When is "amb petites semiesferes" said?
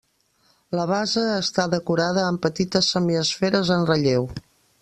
2.31-3.75